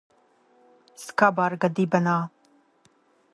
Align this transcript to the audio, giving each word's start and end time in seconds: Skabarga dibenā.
Skabarga 1.01 1.69
dibenā. 1.81 2.17